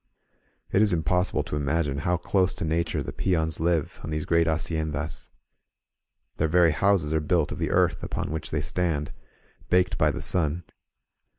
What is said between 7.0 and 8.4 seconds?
are built of the earth upon